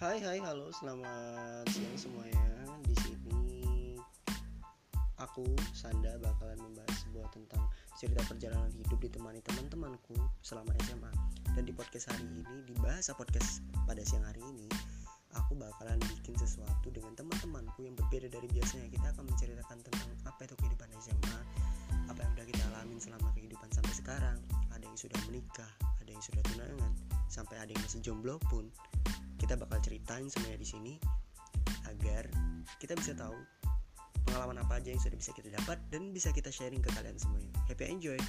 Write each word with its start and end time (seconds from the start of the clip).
Hai 0.00 0.16
hai 0.24 0.40
halo 0.40 0.72
selamat 0.72 1.68
siang 1.76 1.92
semuanya. 1.92 2.48
Di 2.88 2.96
sini 3.04 4.00
aku 5.20 5.44
Sanda 5.76 6.16
bakalan 6.16 6.56
membahas 6.56 7.04
sebuah 7.04 7.28
tentang 7.28 7.68
cerita 8.00 8.24
perjalanan 8.24 8.72
hidup 8.72 8.96
ditemani 8.96 9.44
teman-temanku 9.44 10.16
selama 10.40 10.72
SMA 10.88 11.12
dan 11.52 11.68
di 11.68 11.76
podcast 11.76 12.16
hari 12.16 12.24
ini 12.32 12.64
di 12.64 12.72
bahasa 12.80 13.12
podcast 13.12 13.60
pada 13.84 14.00
siang 14.00 14.24
hari 14.24 14.40
ini 14.40 14.72
aku 15.36 15.52
bakalan 15.60 16.00
bikin 16.16 16.32
sesuatu 16.32 16.88
dengan 16.88 17.12
teman-temanku 17.20 17.84
yang 17.84 17.92
berbeda 17.92 18.32
dari 18.32 18.48
biasanya. 18.56 18.88
Kita 18.88 19.12
akan 19.12 19.28
menceritakan 19.28 19.84
tentang 19.84 20.08
apa 20.24 20.48
itu 20.48 20.56
kehidupan 20.64 20.88
SMA 20.96 21.38
apa 22.08 22.24
yang 22.24 22.32
udah 22.40 22.46
kita 22.48 22.62
alamin 22.72 22.96
selama 22.96 23.28
kehidupan 23.36 23.68
sampai 23.68 23.92
sekarang. 23.92 24.40
Ada 24.72 24.80
yang 24.80 24.96
sudah 24.96 25.20
menikah 25.28 25.68
ada 26.00 26.18
yang 26.18 26.26
sudah 26.26 26.42
tunangan 26.42 26.92
sampai 27.30 27.56
ada 27.62 27.70
yang 27.70 27.82
masih 27.86 28.02
jomblo 28.02 28.42
pun 28.50 28.66
ceritain 30.20 30.36
semuanya 30.36 30.60
di 30.60 30.68
sini 30.68 30.94
agar 31.88 32.28
kita 32.76 32.92
bisa 32.92 33.16
tahu 33.16 33.32
pengalaman 34.28 34.60
apa 34.60 34.76
aja 34.76 34.92
yang 34.92 35.00
sudah 35.00 35.16
bisa 35.16 35.32
kita 35.32 35.48
dapat 35.48 35.80
dan 35.88 36.12
bisa 36.12 36.28
kita 36.28 36.52
sharing 36.52 36.84
ke 36.84 36.92
kalian 36.92 37.16
semuanya. 37.16 37.48
Happy 37.64 37.88
enjoy. 37.88 38.20